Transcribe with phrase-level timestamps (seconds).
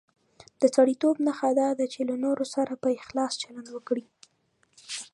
[0.61, 4.05] د سړیتوب نښه دا ده چې له نورو سره په اخلاص چلند وکړي.